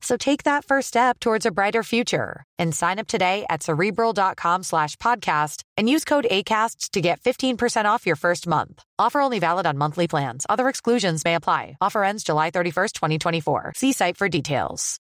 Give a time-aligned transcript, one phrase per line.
[0.00, 4.62] So take that first step towards a brighter future and sign up today at cerebral.com
[4.62, 8.82] slash podcast and use code ACasts to get 15% off your first month.
[8.98, 10.46] Offer only valid on monthly plans.
[10.48, 11.76] Other exclusions may apply.
[11.80, 13.72] Offer ends July 31st, 2024.
[13.76, 15.00] See site for details.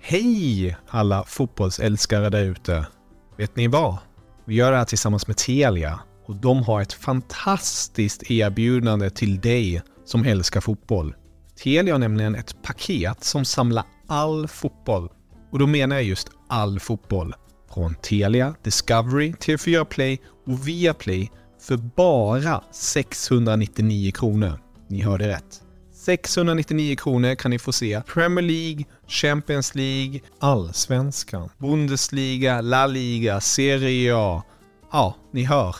[0.00, 2.86] Hej alla fotbollsälskare där ute.
[3.36, 3.98] Vet ni vad?
[4.44, 9.82] Vi gör det här tillsammans med Telia och de har ett fantastiskt erbjudande till dig
[10.04, 11.14] som älskar fotboll.
[11.62, 15.08] Telia har nämligen ett paket som samlar all fotboll.
[15.52, 17.34] Och då menar jag just all fotboll.
[17.74, 24.60] Från Telia, Discovery, TV4 Play och Viaplay för bara 699 kronor.
[24.88, 25.62] Ni hörde rätt.
[25.92, 34.16] 699 kronor kan ni få se Premier League, Champions League, Allsvenskan, Bundesliga, La Liga, Serie
[34.16, 34.42] A.
[34.92, 35.76] Ja, ni hör.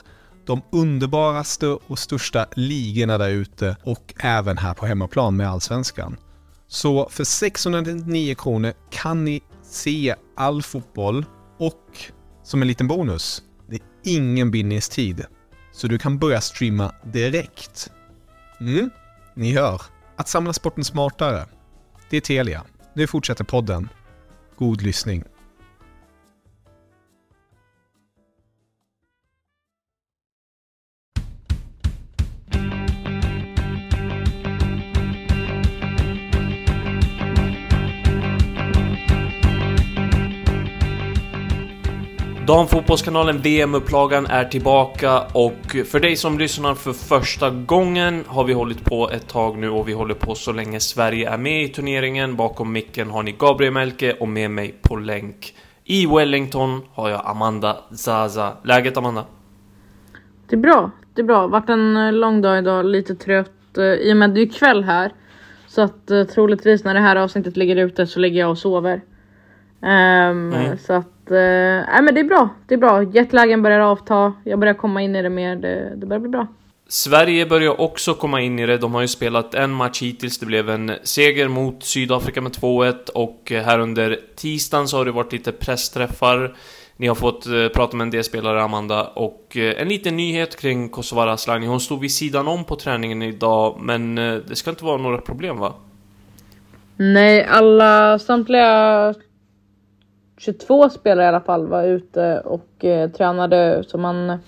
[0.48, 6.16] De underbaraste och största ligorna där ute och även här på hemmaplan med Allsvenskan.
[6.68, 11.24] Så för 699 kronor kan ni se all fotboll
[11.58, 11.98] och
[12.42, 15.24] som en liten bonus, det är ingen bindningstid.
[15.72, 17.90] Så du kan börja streama direkt.
[18.60, 18.90] Mm,
[19.34, 19.82] ni hör.
[20.16, 21.46] Att samla sporten smartare.
[22.10, 22.64] Det är Telia.
[22.94, 23.88] Nu fortsätter podden.
[24.58, 25.24] God lyssning.
[42.48, 48.84] Damfotbollskanalen VM-upplagan är tillbaka och för dig som lyssnar för första gången har vi hållit
[48.84, 52.36] på ett tag nu och vi håller på så länge Sverige är med i turneringen.
[52.36, 55.54] Bakom micken har ni Gabriel Melke och med mig på länk
[55.84, 58.52] i Wellington har jag Amanda Zaza.
[58.64, 59.24] Läget Amanda?
[60.48, 61.46] Det är bra, det är bra.
[61.46, 64.50] Vart en eh, lång dag idag, lite trött eh, i och med att det är
[64.58, 65.12] kväll här.
[65.66, 69.00] Så att uh, troligtvis när det här avsnittet ligger ute så ligger jag och sover.
[69.80, 69.88] Um,
[70.52, 70.78] mm.
[70.78, 72.48] Så att eh, nej men det är bra.
[72.66, 73.02] Det är bra.
[73.02, 74.32] Jetlagen börjar avta.
[74.44, 75.56] Jag börjar komma in i det mer.
[75.56, 76.46] Det, det börjar bli bra.
[76.88, 78.78] Sverige börjar också komma in i det.
[78.78, 80.38] De har ju spelat en match hittills.
[80.38, 85.12] Det blev en seger mot Sydafrika med 2-1 och här under tisdagen så har det
[85.12, 86.54] varit lite pressträffar.
[86.96, 90.60] Ni har fått eh, prata med en del spelare, Amanda, och eh, en liten nyhet
[90.60, 91.66] kring Kosovare Asllani.
[91.66, 95.18] Hon stod vid sidan om på träningen idag, men eh, det ska inte vara några
[95.18, 95.74] problem va?
[96.96, 99.14] Nej, alla, samtliga
[100.38, 103.84] 22 spelare i alla fall var ute och eh, tränade.
[103.86, 104.38] Så man,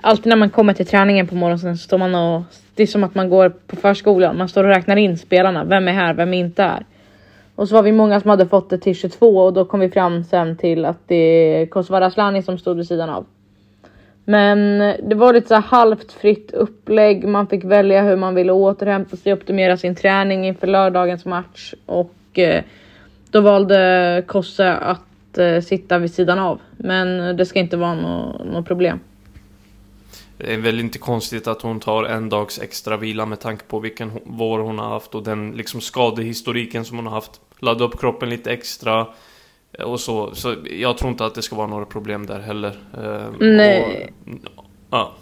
[0.00, 2.42] alltid när man kommer till träningen på morgonen så står man och
[2.74, 4.38] det är som att man går på förskolan.
[4.38, 5.64] Man står och räknar in spelarna.
[5.64, 6.14] Vem är här?
[6.14, 6.86] Vem är inte här?
[7.54, 9.90] Och så var vi många som hade fått det till 22 och då kom vi
[9.90, 13.26] fram sen till att det är Kosovare Asllani som stod vid sidan av.
[14.24, 17.28] Men eh, det var lite så halvt fritt upplägg.
[17.28, 22.38] Man fick välja hur man ville återhämta sig, optimera sin träning inför lördagens match och
[22.38, 22.62] eh,
[23.30, 26.60] då valde Kosse att eh, sitta vid sidan av.
[26.76, 29.00] Men det ska inte vara något no problem.
[30.38, 33.78] Det är väl inte konstigt att hon tar en dags extra vila med tanke på
[33.78, 37.40] vilken vår hon har haft och den liksom skadehistoriken som hon har haft.
[37.58, 39.06] Ladda upp kroppen lite extra
[39.84, 40.34] och så.
[40.34, 42.72] Så jag tror inte att det ska vara några problem där heller.
[43.02, 44.10] Eh, Nej.
[44.26, 44.34] Och,
[44.90, 45.12] ja.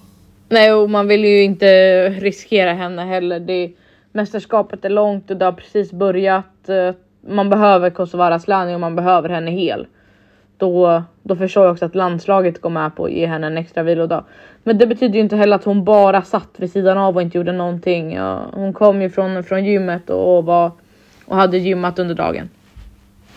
[0.48, 3.40] Nej, och man vill ju inte riskera henne heller.
[3.40, 3.72] Det,
[4.12, 6.68] mästerskapet är långt och det har precis börjat.
[7.28, 9.86] Man behöver Kosovare Asllani och man behöver henne hel.
[10.58, 13.82] Då, då förstår jag också att landslaget går med på att ge henne en extra
[13.82, 14.24] vilodag.
[14.62, 17.38] Men det betyder ju inte heller att hon bara satt vid sidan av och inte
[17.38, 18.18] gjorde någonting.
[18.52, 20.70] Hon kom ju från, från gymmet och, var,
[21.24, 22.48] och hade gymmat under dagen.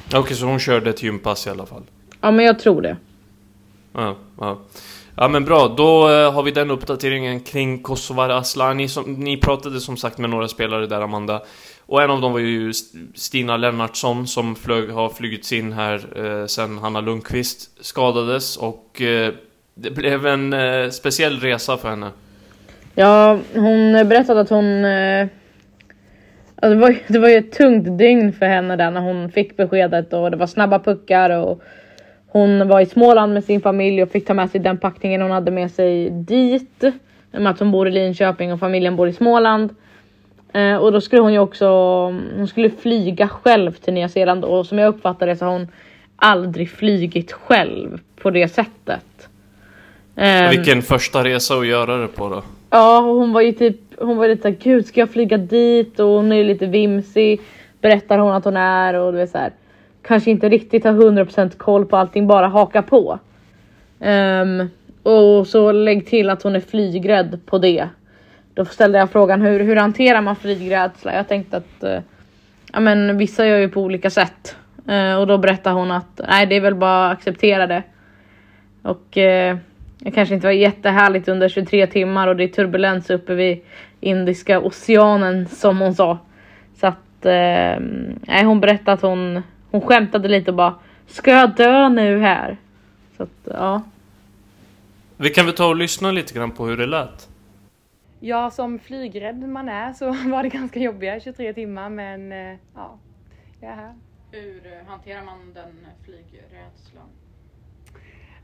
[0.08, 1.84] Okej, okay, så hon körde ett gympass i alla fall?
[2.22, 2.98] Ja, men jag tror det.
[3.94, 4.58] Ja, ja.
[5.16, 8.88] ja men bra, då eh, har vi den uppdateringen kring Kosovar Aslani.
[8.88, 11.42] Som, ni pratade som sagt med några spelare där, Amanda.
[11.90, 12.74] Och en av dem var ju
[13.16, 18.58] Stina Lennartsson som flög, har flugits in här eh, sen Hanna Lundqvist skadades.
[18.58, 19.34] Och eh,
[19.74, 22.10] det blev en eh, speciell resa för henne.
[22.96, 24.86] Ja, hon berättade att hon...
[24.86, 25.28] Eh,
[26.56, 30.14] det, var, det var ju ett tungt dygn för henne där när hon fick beskedet
[30.14, 31.62] och det var snabba puckar och
[32.28, 35.32] hon var i Småland med sin familj och fick ta med sig den packningen hon
[35.32, 36.84] hade med sig dit.
[37.32, 39.76] Med att hon bor i Linköping och familjen bor i Småland.
[40.54, 41.68] Eh, och då skulle hon ju också,
[42.38, 45.68] hon skulle flyga själv till Nya Zeeland och som jag uppfattade det så har hon
[46.16, 49.30] aldrig flygit själv på det sättet.
[50.16, 52.44] Eh, Vilken första resa att göra det på då?
[52.70, 56.00] Ja, hon var ju typ, hon var lite såhär, gud ska jag flyga dit?
[56.00, 57.42] Och hon är ju lite vimsig,
[57.82, 59.52] berättar hon att hon är och du vet såhär,
[60.02, 63.20] kanske inte riktigt har 100% koll på allting, bara haka på.
[64.00, 64.70] Um,
[65.04, 67.88] och så lägg till att hon är flygrädd på det.
[68.60, 71.16] Då ställde jag frågan hur, hur hanterar man flygrädsla?
[71.16, 72.00] Jag tänkte att eh,
[72.74, 74.56] ja, men vissa gör ju på olika sätt.
[74.88, 77.84] Eh, och då berättade hon att nej, det är väl bara att acceptera det.
[78.82, 79.58] Och eh,
[80.00, 83.62] det kanske inte var jättehärligt under 23 timmar och det är turbulens uppe vid
[84.00, 86.18] Indiska oceanen som hon sa.
[86.80, 90.76] Så att eh, hon berättade att hon, hon skämtade lite och bara
[91.08, 92.58] Ska jag dö nu här?
[93.18, 93.82] Så att ja.
[95.18, 97.30] Vi kan väl ta och lyssna lite grann på hur det lät.
[98.20, 103.00] Ja, som flygrädd man är så var det ganska jobbiga 23 timmar men eh, ja,
[103.60, 103.96] jag är här.
[104.32, 107.10] Hur hanterar man den flygrädslan?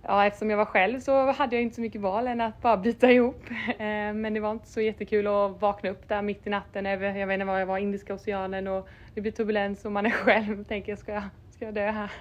[0.08, 2.78] ja, eftersom jag var själv så hade jag inte så mycket val än att bara
[2.78, 3.44] byta ihop.
[3.80, 7.16] Eh, men det var inte så jättekul att vakna upp där mitt i natten över,
[7.16, 10.10] jag vet inte var jag var, Indiska oceanen och det blir turbulens och man är
[10.26, 10.64] själv.
[10.64, 12.12] Tänker jag, ska jag, ska jag dö här?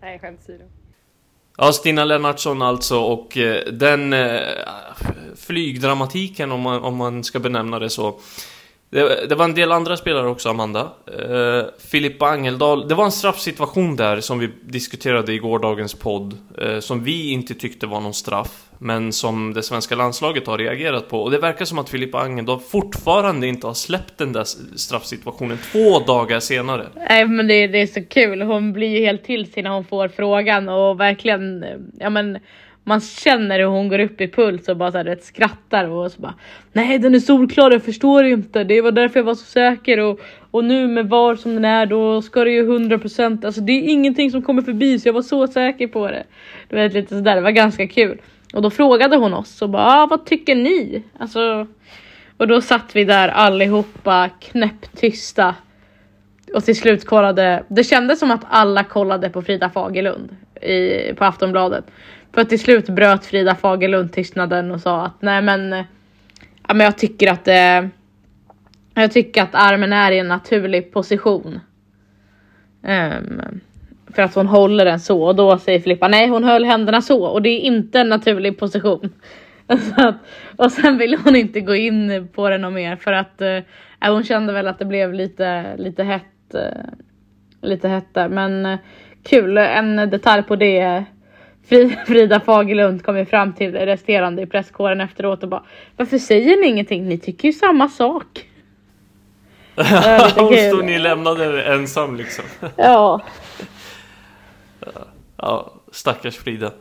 [0.00, 0.64] Nej, skämt åsido.
[1.56, 4.40] Ja, Stina Lennartsson alltså och eh, den eh,
[5.36, 8.20] flygdramatiken om man, om man ska benämna det så
[8.92, 10.92] det, det, var en del andra spelare också, Amanda.
[11.18, 12.88] Eh, uh, Filippa Angeldal.
[12.88, 16.36] Det var en straffsituation där som vi diskuterade i gårdagens podd.
[16.62, 18.64] Uh, som vi inte tyckte var någon straff.
[18.78, 21.22] Men som det svenska landslaget har reagerat på.
[21.22, 24.44] Och det verkar som att Filippa Angeldal fortfarande inte har släppt den där
[24.76, 26.86] straffsituationen två dagar senare.
[27.08, 28.42] Nej men det, det är så kul.
[28.42, 32.38] Hon blir ju helt till sig när hon får frågan och verkligen, eh, ja men
[32.84, 36.12] man känner hur hon går upp i puls och bara så här, vet, skrattar och
[36.12, 36.34] så bara
[36.72, 38.64] Nej den är solklar, jag förstår inte.
[38.64, 40.20] Det var därför jag var så säker och,
[40.50, 43.82] och nu med VAR som den är då ska det ju 100% alltså det är
[43.82, 46.24] ingenting som kommer förbi så jag var så säker på det.
[46.68, 48.20] Du vet lite sådär, det var ganska kul.
[48.54, 51.02] Och då frågade hon oss och bara ah, vad tycker ni?
[51.18, 51.66] Alltså
[52.36, 55.54] och då satt vi där allihopa knäpptysta
[56.54, 57.64] och till slut kollade.
[57.68, 61.84] Det kändes som att alla kollade på Frida Fagerlund i, på Aftonbladet.
[62.34, 65.84] För att till slut bröt Frida Fagerlund tystnaden och sa att nej men, eh,
[66.68, 67.88] ja, men jag tycker att det,
[68.94, 71.60] jag tycker att armen är i en naturlig position.
[72.82, 73.60] Um,
[74.14, 77.24] för att hon håller den så och då säger Filippa nej hon höll händerna så
[77.24, 79.12] och det är inte en naturlig position.
[79.96, 80.16] att,
[80.56, 84.24] och sen ville hon inte gå in på det något mer för att uh, hon
[84.24, 86.54] kände väl att det blev lite, lite hett.
[86.54, 86.84] Uh,
[87.62, 88.78] lite hett där men uh,
[89.22, 91.04] kul, en detalj på det
[92.06, 95.62] Frida Fagerlund kom ju fram till resterande i presskåren efteråt och bara
[95.96, 97.08] Varför säger ni ingenting?
[97.08, 98.48] Ni tycker ju samma sak.
[100.36, 102.44] Hon stod ni lämnade ensam liksom.
[102.76, 103.20] Ja.
[105.36, 106.72] Ja, stackars Frida.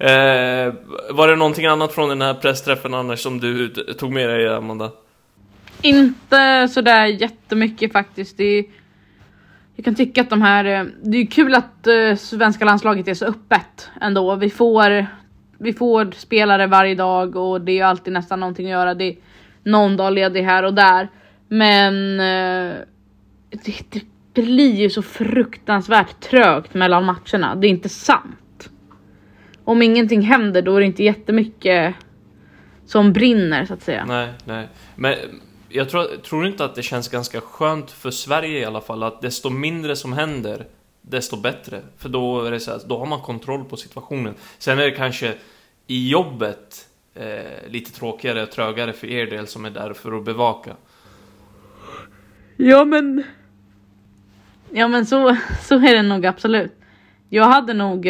[0.00, 0.74] Eh,
[1.10, 4.90] var det någonting annat från den här pressträffen annars som du tog med dig Amanda?
[5.82, 8.36] Inte sådär jättemycket faktiskt.
[8.36, 8.64] Det är
[9.76, 13.14] jag kan tycka att de här, eh, det är kul att eh, svenska landslaget är
[13.14, 14.36] så öppet ändå.
[14.36, 15.06] Vi får,
[15.58, 18.94] vi får spelare varje dag och det är ju alltid nästan någonting att göra.
[18.94, 19.16] Det är
[19.62, 21.08] någon dag ledig här och där.
[21.48, 22.76] Men eh,
[23.50, 24.02] det,
[24.32, 27.54] det, blir ju så fruktansvärt trögt mellan matcherna.
[27.54, 28.70] Det är inte sant.
[29.64, 31.94] Om ingenting händer då är det inte jättemycket
[32.86, 34.04] som brinner så att säga.
[34.04, 34.68] Nej, nej.
[34.94, 35.14] Men
[35.76, 39.22] jag tror, tror inte att det känns ganska skönt för Sverige i alla fall att
[39.22, 40.66] desto mindre som händer
[41.02, 41.82] desto bättre.
[41.96, 44.34] För då är det så här, då har man kontroll på situationen.
[44.58, 45.34] Sen är det kanske
[45.86, 50.24] i jobbet eh, lite tråkigare och trögare för er del som är där för att
[50.24, 50.76] bevaka.
[52.56, 53.24] Ja men...
[54.70, 56.72] Ja men så, så är det nog absolut.
[57.28, 58.06] Jag hade nog...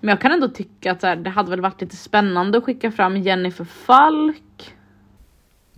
[0.00, 2.64] Men jag kan ändå tycka att så här, det hade väl varit lite spännande att
[2.64, 4.74] skicka fram Jennifer Falk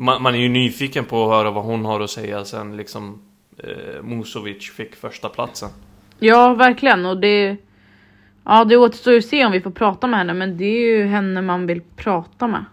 [0.00, 3.23] man, man är ju nyfiken på att höra vad hon har att säga sen liksom
[3.59, 5.69] eh, Musovic fick första platsen.
[6.19, 7.57] Ja, verkligen och det
[8.45, 10.97] Ja, det återstår ju att se om vi får prata med henne, men det är
[10.97, 12.64] ju henne man vill prata med.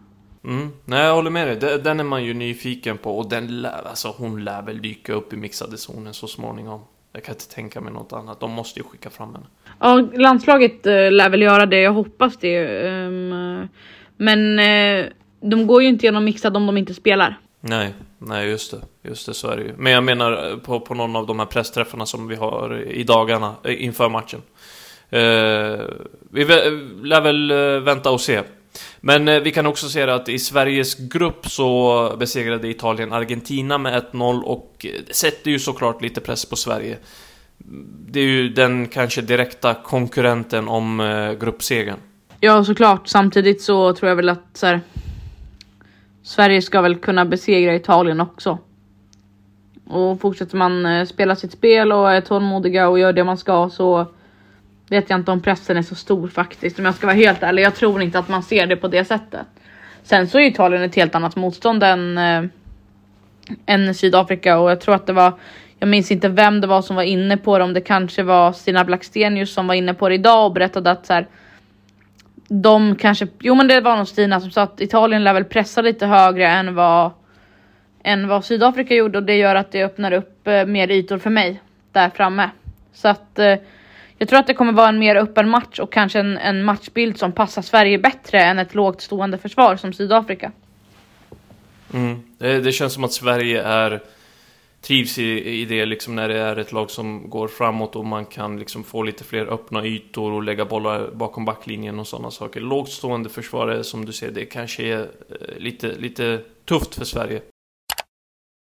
[0.43, 0.71] Mm.
[0.85, 1.79] Nej, jag håller med dig.
[1.79, 5.33] Den är man ju nyfiken på och den lär, alltså, hon lär väl dyka upp
[5.33, 6.81] i mixade zonen så småningom.
[7.13, 8.39] Jag kan inte tänka mig något annat.
[8.39, 9.45] De måste ju skicka fram henne.
[9.79, 11.81] Ja, landslaget äh, lär väl göra det.
[11.81, 12.87] Jag hoppas det.
[13.07, 13.67] Um,
[14.17, 15.05] men äh,
[15.39, 17.39] de går ju inte igenom mixad om de inte spelar.
[17.61, 19.09] Nej, nej just det.
[19.09, 19.73] Just det, så är det ju.
[19.77, 23.03] Men jag menar eh, på, på någon av de här pressträffarna som vi har i
[23.03, 24.41] dagarna inför matchen.
[25.13, 25.19] Uh,
[26.31, 26.45] vi
[27.03, 27.51] lär väl
[27.81, 28.41] vänta och se.
[28.99, 34.03] Men eh, vi kan också se att i Sveriges grupp så besegrade Italien Argentina med
[34.11, 36.97] 1-0 och sätter ju såklart lite press på Sverige.
[38.09, 41.97] Det är ju den kanske direkta konkurrenten om eh, gruppsegern.
[42.39, 43.07] Ja, såklart.
[43.07, 44.81] Samtidigt så tror jag väl att så här,
[46.27, 48.57] Sverige ska väl kunna besegra Italien också.
[49.87, 53.69] Och fortsätter man eh, spela sitt spel och är tålmodiga och gör det man ska
[53.69, 54.05] så
[54.89, 56.79] vet jag inte om pressen är så stor faktiskt.
[56.79, 57.63] Om jag ska vara helt ärlig.
[57.63, 59.47] Jag tror inte att man ser det på det sättet.
[60.03, 62.43] Sen så är Italien ett helt annat motstånd än, äh,
[63.65, 65.33] än Sydafrika och jag tror att det var
[65.79, 68.51] jag minns inte vem det var som var inne på det, om det kanske var
[68.51, 71.27] Stina Blackstenius som var inne på det idag och berättade att så här,
[72.47, 75.81] de kanske, jo men det var nog Stina som sa att Italien lär väl pressa
[75.81, 77.11] lite högre än vad,
[78.03, 81.29] än vad Sydafrika gjorde och det gör att det öppnar upp eh, mer ytor för
[81.29, 81.61] mig
[81.91, 82.49] där framme.
[82.93, 83.55] Så att eh,
[84.17, 87.17] jag tror att det kommer vara en mer öppen match och kanske en, en matchbild
[87.17, 90.51] som passar Sverige bättre än ett lågt stående försvar som Sydafrika.
[91.93, 92.21] Mm.
[92.37, 94.01] Det, det, känns som att Sverige är
[94.87, 98.25] trivs i, i det liksom när det är ett lag som går framåt och man
[98.25, 102.59] kan liksom få lite fler öppna ytor och lägga bollar bakom backlinjen och sådana saker.
[102.59, 107.41] Lågt stående försvarare som du ser, det kanske är eh, lite, lite tufft för Sverige.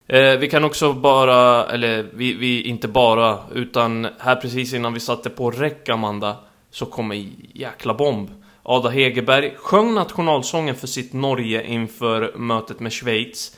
[0.06, 5.00] Eh, vi kan också bara, eller vi, vi, inte bara, utan här precis innan vi
[5.00, 6.36] satte på räck Amanda,
[6.70, 8.30] så kom en jäkla bomb.
[8.62, 13.56] Ada Hegerberg sjöng nationalsången för sitt Norge inför mötet med Schweiz.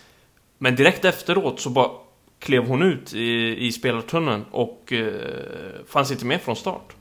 [0.59, 1.91] Men direkt efteråt så bara
[2.39, 6.95] klev hon ut i, i spelartunneln och eh, fanns inte med från start.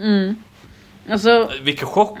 [0.00, 0.36] Mm.
[1.10, 1.50] Alltså...
[1.62, 2.18] Vilken chock!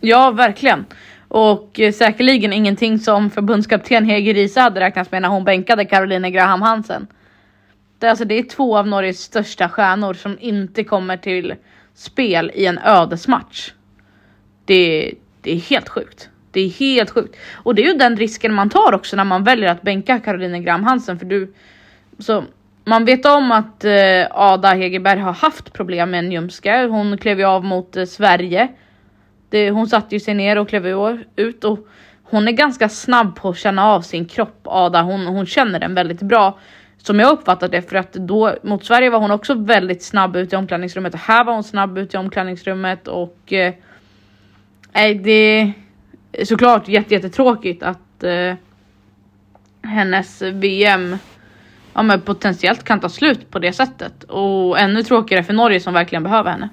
[0.00, 0.86] Ja, verkligen.
[1.28, 6.32] Och eh, säkerligen ingenting som förbundskapten Hege Riise hade räknat med när hon bänkade Caroline
[6.32, 7.06] Graham Hansen.
[7.98, 11.54] Det, alltså, det är två av Norges största stjärnor som inte kommer till
[11.94, 13.72] spel i en ödesmatch.
[14.64, 16.28] Det, det är helt sjukt.
[16.54, 17.36] Det är helt sjukt.
[17.54, 20.62] Och det är ju den risken man tar också när man väljer att bänka Caroline
[20.62, 21.18] Graham Hansen.
[21.18, 21.54] För du,
[22.18, 22.44] så,
[22.84, 26.86] man vet om att eh, Ada Hegerberg har haft problem med en ljumske.
[26.86, 28.68] Hon klev ju av mot eh, Sverige
[29.54, 30.86] det, hon satte ju sig ner och klev
[31.36, 31.78] ut och
[32.22, 35.02] hon är ganska snabb på att känna av sin kropp, Ada.
[35.02, 36.58] Hon, hon känner den väldigt bra.
[36.98, 40.52] Som jag uppfattat det, för att då mot Sverige var hon också väldigt snabb ut
[40.52, 43.74] i omklädningsrummet och här var hon snabb ut i omklädningsrummet och eh,
[45.22, 45.72] det
[46.44, 48.54] såklart jättetråkigt att eh,
[49.82, 51.16] hennes VM
[51.94, 55.94] ja, men potentiellt kan ta slut på det sättet och ännu tråkigare för Norge som
[55.94, 56.68] verkligen behöver henne.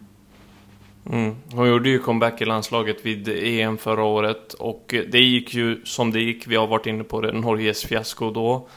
[1.09, 1.35] Mm.
[1.51, 6.11] Hon gjorde ju comeback i landslaget vid EM förra året och det gick ju som
[6.11, 6.47] det gick.
[6.47, 8.67] Vi har varit inne på det, Norges fiasko då.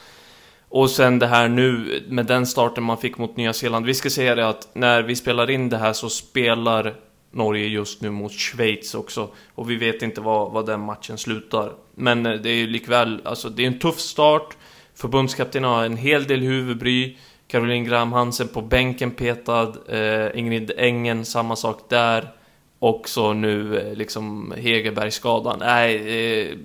[0.69, 3.87] Och sen det här nu med den starten man fick mot Nya Zeeland.
[3.87, 6.95] Vi ska säga det att när vi spelar in det här så spelar
[7.35, 9.29] Norge just nu mot Schweiz också.
[9.55, 11.73] Och vi vet inte vad, vad den matchen slutar.
[11.95, 14.57] Men eh, det är ju likväl, alltså det är en tuff start.
[14.95, 17.17] Förbundskaptenen har en hel del huvudbry.
[17.47, 19.73] Caroline Graham Hansen på bänken petad.
[19.89, 22.33] Eh, Ingrid Engen, samma sak där.
[22.79, 25.59] Och så nu eh, liksom Hegerbergsskadan.
[25.59, 26.57] Nej, eh,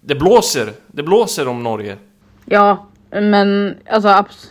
[0.00, 0.72] det blåser.
[0.86, 1.96] Det blåser om Norge.
[2.44, 4.50] Ja, men alltså abs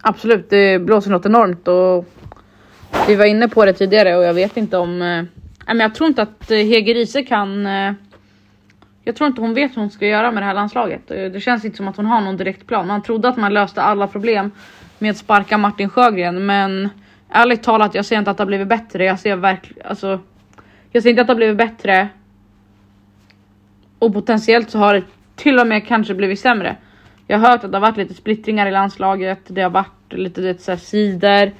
[0.00, 2.04] absolut, det blåser något enormt och
[3.06, 5.02] vi var inne på det tidigare och jag vet inte om...
[5.02, 5.24] Eh,
[5.66, 7.92] men jag tror inte att eh, Hege Riise kan eh,
[9.04, 11.10] jag tror inte hon vet vad hon ska göra med det här landslaget.
[11.10, 12.86] Eh, det känns inte som att hon har någon direkt plan.
[12.86, 14.50] Man trodde att man löste alla problem
[14.98, 16.88] med att sparka Martin Sjögren, men
[17.28, 19.04] ärligt talat, jag ser inte att det har blivit bättre.
[19.04, 20.20] Jag ser verkligen, alltså,
[20.92, 22.08] jag ser inte att det har blivit bättre.
[23.98, 25.02] Och potentiellt så har det
[25.36, 26.76] till och med kanske blivit sämre.
[27.26, 29.40] Jag har hört att det har varit lite splittringar i landslaget.
[29.46, 31.52] Det har varit lite lite så här, sidor.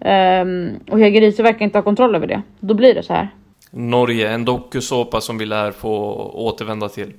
[0.00, 2.42] Um, och Hege verkar inte ha kontroll över det.
[2.60, 3.28] Då blir det så här.
[3.70, 7.12] Norge, en dokusåpa som vi lär få återvända till.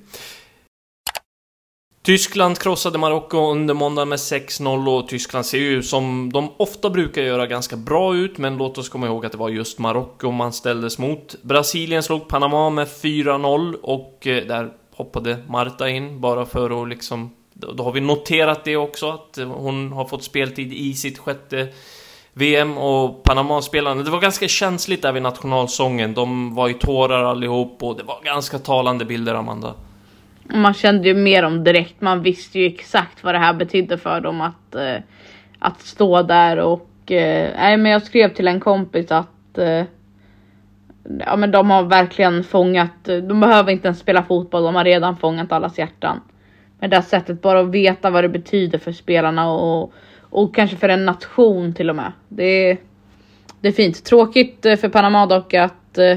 [2.06, 7.22] Tyskland krossade Marocko under måndag med 6-0 och Tyskland ser ju som de ofta brukar
[7.22, 10.52] göra ganska bra ut men låt oss komma ihåg att det var just Marocko man
[10.52, 11.42] ställdes mot.
[11.42, 17.30] Brasilien slog Panama med 4-0 och eh, där hoppade Marta in bara för att liksom...
[17.52, 21.68] Då har vi noterat det också att hon har fått speltid i sitt sjätte
[22.38, 24.02] VM och Panama-spelarna.
[24.02, 26.14] Det var ganska känsligt där vid nationalsången.
[26.14, 29.74] De var i tårar allihop och det var ganska talande bilder, Amanda.
[30.42, 32.00] Man kände ju mer om direkt.
[32.00, 34.96] Man visste ju exakt vad det här betydde för dem att, eh,
[35.58, 39.84] att stå där och eh, nej, men jag skrev till en kompis att eh,
[41.18, 43.04] ja, men de har verkligen fångat.
[43.04, 44.62] De behöver inte ens spela fotboll.
[44.62, 46.20] De har redan fångat allas hjärtan.
[46.78, 49.92] Men det här sättet bara att veta vad det betyder för spelarna och,
[50.36, 52.12] och kanske för en nation till och med.
[52.28, 52.78] Det är,
[53.60, 54.04] det är fint.
[54.04, 56.16] Tråkigt eh, för Panama dock att eh,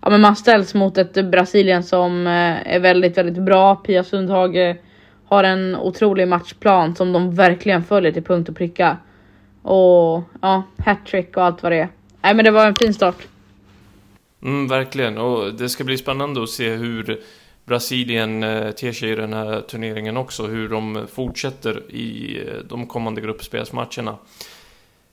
[0.00, 3.76] ja, men man ställs mot ett Brasilien som eh, är väldigt, väldigt bra.
[3.76, 4.76] Pia Sundhage
[5.24, 8.96] har en otrolig matchplan som de verkligen följer till punkt och pricka.
[9.62, 11.88] Och ja, hattrick och allt vad det är.
[12.22, 13.26] Nej, men det var en fin start.
[14.42, 17.20] Mm, verkligen, och det ska bli spännande att se hur
[17.70, 22.86] Brasilien eh, ter sig i den här turneringen också, hur de fortsätter i eh, de
[22.86, 24.16] kommande gruppspelsmatcherna.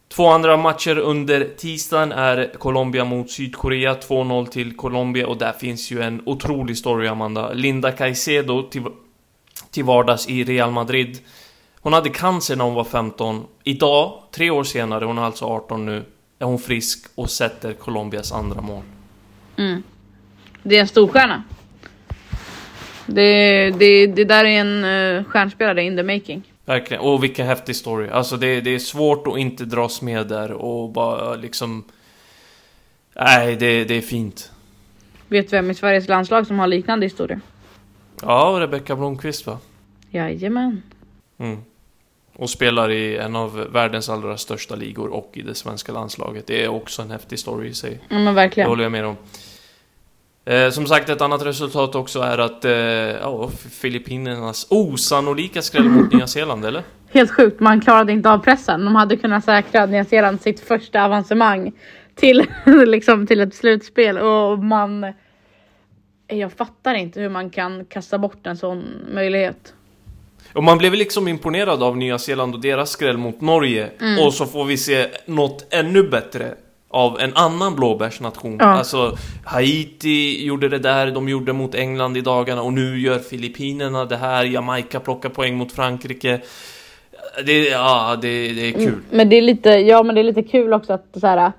[0.09, 5.91] Två andra matcher under tisdagen är Colombia mot Sydkorea, 2-0 till Colombia och där finns
[5.91, 7.53] ju en otrolig story, Amanda.
[7.53, 8.83] Linda Caicedo till,
[9.71, 11.19] till vardags i Real Madrid.
[11.81, 13.45] Hon hade cancer när hon var 15.
[13.63, 16.03] Idag, tre år senare, hon är alltså 18 nu,
[16.39, 18.83] är hon frisk och sätter Colombias andra mål.
[19.57, 19.83] Mm.
[20.63, 21.43] Det är en storstjärna.
[23.07, 26.43] Det, det, det där är en uh, stjärnspelare in the making.
[26.65, 28.09] Verkligen, och vilken häftig story.
[28.09, 31.83] Alltså det, det är svårt att inte dras med där och bara liksom...
[33.15, 34.51] Nej, det, det är fint.
[35.27, 37.39] Vet du vem i Sveriges landslag som har liknande historia?
[38.21, 39.59] Ja, Rebecka Blomqvist va?
[40.09, 40.81] Jajamän.
[41.37, 41.57] Mm.
[42.33, 46.47] Och spelar i en av världens allra största ligor och i det svenska landslaget.
[46.47, 47.99] Det är också en häftig story i sig.
[48.09, 48.65] Ja men verkligen.
[48.65, 49.15] Det håller jag med om.
[50.48, 56.13] Eh, som sagt, ett annat resultat också är att eh, ja, Filippinernas osannolika skräll mot
[56.13, 56.84] Nya Zeeland, eller?
[57.10, 58.86] Helt sjukt, man klarade inte av pressen.
[58.86, 61.72] De hade kunnat säkra Nya Zeeland sitt första avancemang
[62.16, 65.13] till, liksom, till ett slutspel och man...
[66.27, 69.74] Jag fattar inte hur man kan kasta bort en sån möjlighet.
[70.54, 73.89] Och man blev liksom imponerad av Nya Zeeland och deras skräll mot Norge.
[74.01, 74.25] Mm.
[74.25, 76.56] Och så får vi se något ännu bättre
[76.89, 78.58] av en annan blåbärsnation.
[78.60, 78.65] Ja.
[78.65, 84.05] Alltså Haiti gjorde det där, de gjorde mot England i dagarna och nu gör Filippinerna
[84.05, 86.42] det här, Jamaica plockar poäng mot Frankrike.
[87.46, 88.83] Det, ja, det, det är kul.
[88.83, 91.51] Mm, men det är lite, ja men det är lite kul också att så här,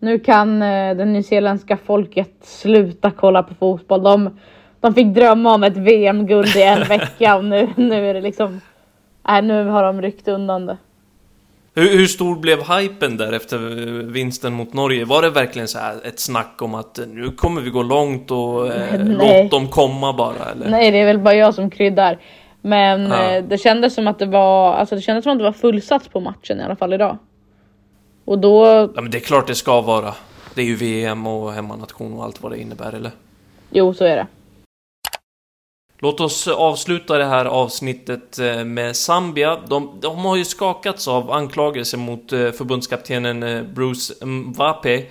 [0.00, 4.02] nu kan eh, det nyzeeländska folket sluta kolla på fotboll.
[4.02, 4.38] De,
[4.80, 8.60] de fick drömma om ett VM-guld i en vecka och nu, nu är det liksom,
[9.28, 10.76] nej nu har de ryckt undan det.
[11.78, 13.58] Hur, hur, stor blev hypen där efter
[14.02, 15.04] vinsten mot Norge?
[15.04, 18.74] Var det verkligen så här ett snack om att nu kommer vi gå långt och
[18.74, 20.50] eh, låt dem komma bara?
[20.52, 20.70] Eller?
[20.70, 22.18] Nej, det är väl bara jag som kryddar.
[22.60, 23.30] Men ja.
[23.30, 26.12] eh, det kändes som att det var, alltså det kändes som att det var fullsatt
[26.12, 27.18] på matchen i alla fall idag.
[28.24, 28.64] Och då...
[28.94, 30.14] Ja men det är klart det ska vara.
[30.54, 33.10] Det är ju VM och hemmanation och allt vad det innebär, eller?
[33.70, 34.26] Jo, så är det.
[35.98, 39.58] Låt oss avsluta det här avsnittet eh, med Zambia.
[39.68, 45.04] De, de har ju skakats av anklagelser mot eh, förbundskaptenen eh, Bruce Mbappe.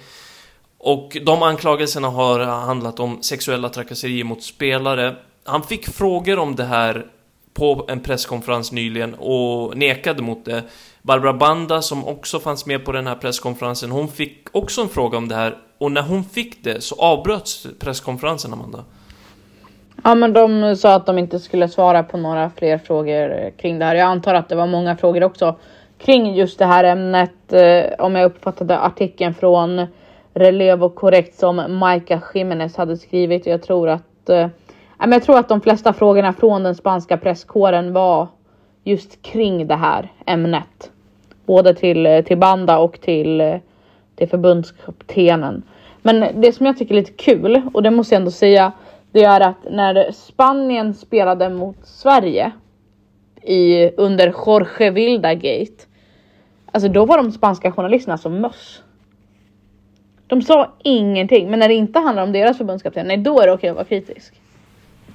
[0.77, 5.15] Och de anklagelserna har handlat om sexuella trakasserier mot spelare.
[5.43, 7.05] Han fick frågor om det här
[7.53, 10.63] på en presskonferens nyligen och nekade mot det.
[11.01, 15.17] Barbara Banda, som också fanns med på den här presskonferensen, hon fick också en fråga
[15.17, 15.57] om det här.
[15.77, 18.83] Och när hon fick det så avbröts presskonferensen, Amanda.
[20.07, 23.85] Ja men de sa att de inte skulle svara på några fler frågor kring det
[23.85, 23.95] här.
[23.95, 25.55] Jag antar att det var många frågor också
[25.97, 27.53] kring just det här ämnet.
[27.53, 29.87] Eh, om jag uppfattade artikeln från
[30.33, 33.45] Relevo korrekt som Maika Jiménez hade skrivit.
[33.45, 34.47] Jag tror att eh,
[34.99, 38.27] jag tror att de flesta frågorna från den spanska presskåren var
[38.83, 40.91] just kring det här ämnet.
[41.45, 43.59] Både till, eh, till Banda och till,
[44.15, 45.63] till förbundskaptenen.
[46.01, 48.71] Men det som jag tycker är lite kul och det måste jag ändå säga
[49.15, 52.51] det är att när Spanien spelade mot Sverige
[53.41, 55.83] i, under Jorge Vilda Gate.
[56.71, 58.83] Alltså då var de spanska journalisterna som möss.
[60.27, 63.53] De sa ingenting, men när det inte handlar om deras förbundskapten, nej då är det
[63.53, 64.33] okej att vara kritisk.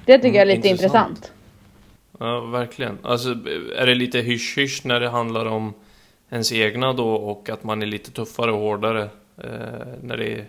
[0.05, 1.09] Det tycker mm, jag är lite intressant.
[1.09, 1.33] intressant.
[2.19, 2.97] Ja, verkligen.
[3.01, 3.29] Alltså,
[3.77, 5.73] är det lite hysch-hysch när det handlar om
[6.29, 9.01] ens egna då och att man är lite tuffare och hårdare
[9.37, 9.49] eh,
[10.01, 10.45] när det är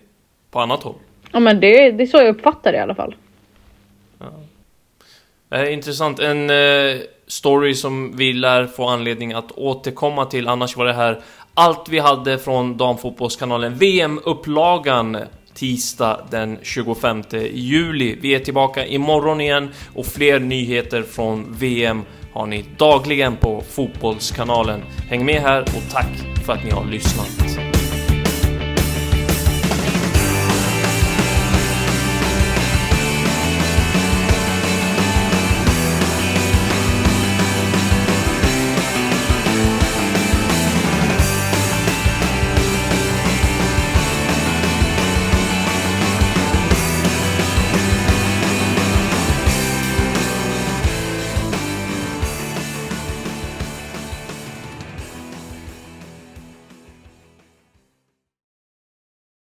[0.50, 0.96] på annat håll?
[1.32, 3.14] Ja, men det, det är så jag uppfattar det i alla fall.
[4.22, 5.58] Ja.
[5.58, 6.18] Eh, intressant.
[6.20, 10.48] En eh, story som vi lär få anledning att återkomma till.
[10.48, 11.22] Annars var det här
[11.54, 13.74] allt vi hade från Damfotbollskanalen.
[13.74, 15.16] VM-upplagan
[15.54, 18.18] tisdag den 25 juli.
[18.20, 24.82] Vi är tillbaka imorgon igen och fler nyheter från VM har ni dagligen på Fotbollskanalen.
[25.08, 27.41] Häng med här och tack för att ni har lyssnat.